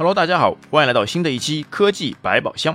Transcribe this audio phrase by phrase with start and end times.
[0.00, 2.74] Hello，大家好，欢迎来到新的一期科技百宝箱。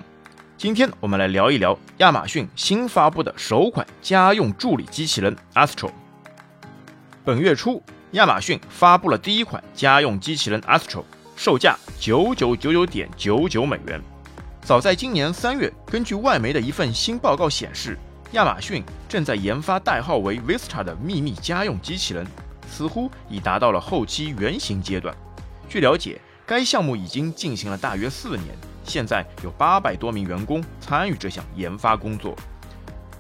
[0.60, 5.90] 今天我们来聊一聊亚马逊新发布的首款家用助理机器人 Astro。
[7.24, 11.04] 本月初，亚马逊发布了第一款家用机器人 Astro，
[11.36, 14.00] 售价九九九九点九九美元。
[14.62, 17.98] 早在今年三月，根据外媒的一份新报告显示，
[18.34, 22.24] 亚马逊正在研发代号为 Vista 的秘密家用机器人，
[22.70, 25.12] 似乎已达到了后期原型阶段。
[25.68, 26.22] 据了解。
[26.48, 32.36] 该项目已经进行了大约四年，现在有八百多名员工参与这项研发工作。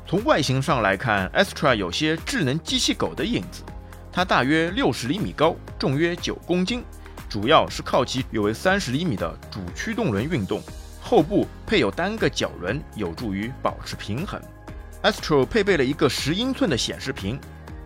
[0.07, 3.63] 从外形上来看，Astra 有些智能机器狗的影子。
[4.11, 6.83] 它大约六十厘米高，重约九公斤，
[7.27, 10.61] 主要是靠其约为三十厘米的主驱动轮运动。
[11.01, 14.39] 后部配有单个脚轮，有助于保持平衡。
[15.01, 17.39] Astro 配备了一个十英寸的显示屏，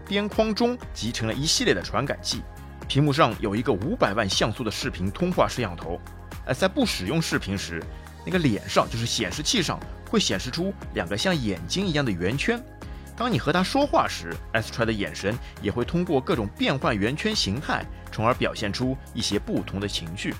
[0.06, 2.42] 边框中集成了一系列的传感器。
[2.90, 6.02] 屏幕上有一个五百万像素的视频通话摄像头，
[6.44, 7.82] 而在不使用视频时，
[8.26, 12.60] 那个脸上就是显示器上会显示出两个像眼睛一样的圆圈。
[13.16, 20.34] 当你和他说话时，S t r 的眼神也会通过各种变换圆圈形态，从而表现出一些不同的情绪。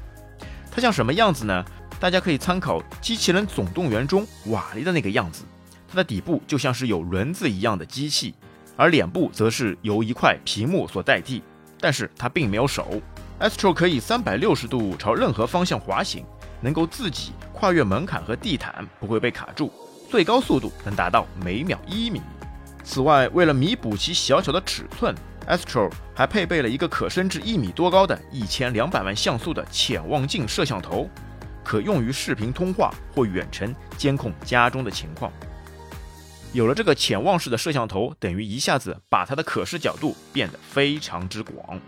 [0.72, 1.64] 它像什么样子呢？
[2.00, 5.44] 大家可以参考《机器人总动员》中瓦力的那个样子。
[5.88, 8.34] 它的底部就像是有轮子一样的机器，
[8.76, 11.44] 而脸部则是由一块屏幕所代替。
[11.80, 13.02] 但是它并没有手
[13.40, 16.26] ，Astro 可以三百六十度朝任何方向滑行，
[16.62, 19.72] 能够自己跨越门槛和地毯，不会被卡住，
[20.10, 22.22] 最高速度能达到每秒一米。
[22.84, 25.16] 此外，为了弥补其小小的尺寸
[25.48, 31.10] ，Astro 还配备了一个可升至一米多高的一千两百万像素的潜望镜摄像头，
[31.64, 35.32] 可用于视频通话或远程监控家中的情况。
[36.52, 41.80] 有了这个潜望式的摄像头，等于一下子把它的可视角度变得非常之广。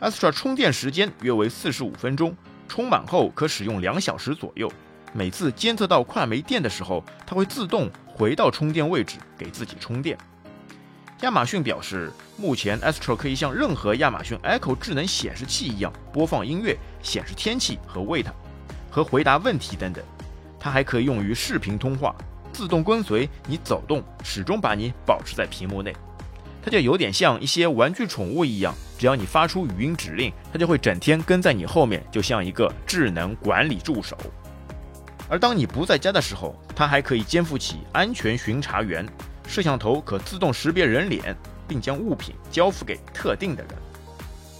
[0.00, 4.70] Astra 充电时间约为四十五分钟，充满后可使用两小时左右。
[5.12, 10.18] 每次监测到快没电的时候，它会自动回到充电位置给自己充电。
[11.20, 18.26] 亚马逊表示，目前 Astra 可以像任何亚马逊 Echo 智能显示器一样播放音乐、显示天气和 Wait
[18.90, 20.02] 和回答问题等等。
[20.58, 22.12] 它还可以用于视频通话。
[22.52, 25.94] 自动跟随你走动，始终把你保持在屏幕内。
[26.64, 34.16] 它就有点像一些玩具宠物一样，只要你发出语音指令，它就会整天跟在你后面，就像一个智能管理助手。
[35.28, 39.04] 而当你不在家的时候，它还可以肩负起安全巡查员。
[39.48, 41.36] 摄像头可自动识别人脸，
[41.66, 43.72] 并将物品交付给特定的人。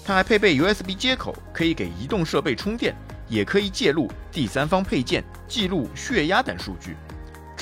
[0.04, 2.94] 它还配备 USB 接口，可以给移动设备充电，
[3.28, 6.96] 也可以介入第三方配件，记录血压等数据。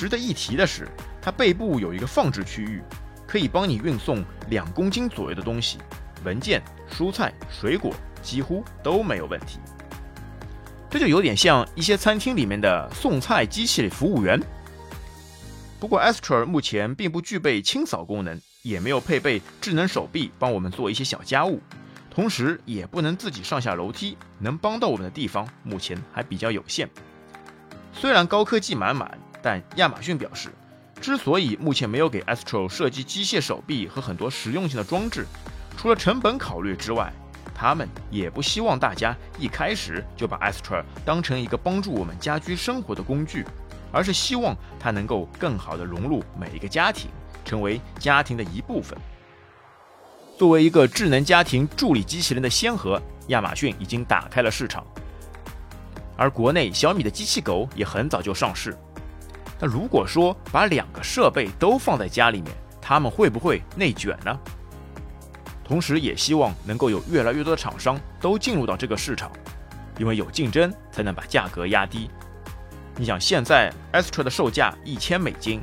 [0.01, 0.87] 值得一提的是，
[1.21, 2.81] 它背部有一个放置区域，
[3.27, 5.77] 可以帮你运送两公斤左右的东西，
[6.25, 6.59] 文件、
[6.91, 9.59] 蔬菜、水果几乎都没有问题。
[10.89, 14.41] 这就有点像一些餐厅里面的送菜机器服务员。
[15.79, 21.61] 不过，Astra 目前并不具备清扫功能，也没有配备智能手臂帮我们做一些小家务，
[22.09, 26.89] 同时也不能自己上下楼梯，能帮到我们的地方目前还比较有限。
[27.93, 29.15] 虽然高科技满满。
[29.41, 30.49] 但亚马逊表示，
[30.99, 35.25] 之所以目前没有给 Astro 设计机械手臂和很多实用性的装置，
[35.75, 37.11] 除了成本考虑之外，
[37.55, 43.45] 他们也不希望大家一开始就把 Astro 当成一个帮助我们家居生活的工具，
[43.91, 47.09] 而是希望它能够更好地融入每一个家庭，
[47.43, 48.97] 成为家庭的一部分。
[50.37, 54.83] 作为一个智能家庭助理机器人的先河，亚马逊已经打开了市场，
[56.17, 58.75] 而国内小米的机器狗也很早就上市。
[59.61, 62.51] 那如果说把两个设备都放在家里面，
[62.81, 64.35] 他们会不会内卷呢？
[65.63, 69.31] 同时也希望能够有越来越多的厂商都进入到这个市场，
[69.99, 72.09] 因为有竞争才能把价格压低。
[72.97, 75.61] 你想，现在 Astra 的售价一千美金，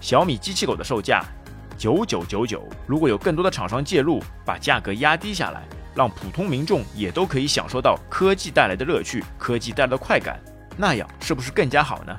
[0.00, 1.22] 小米机器狗的售价
[1.76, 5.62] 九九九九，如果有更多的厂商介入，把价格压低下来，
[5.94, 10.40] 让普通民众也都可以享受到科技带来的乐趣、科技带来的快感，
[10.74, 12.18] 那样是不是更加好呢？